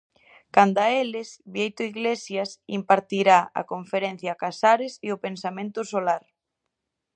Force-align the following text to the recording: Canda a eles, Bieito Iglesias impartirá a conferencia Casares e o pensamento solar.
Canda 0.55 0.81
a 0.87 0.91
eles, 1.03 1.29
Bieito 1.53 1.81
Iglesias 1.93 2.49
impartirá 2.77 3.39
a 3.59 3.63
conferencia 3.73 4.39
Casares 4.43 4.93
e 5.07 5.09
o 5.15 5.21
pensamento 5.25 5.79
solar. 5.91 6.23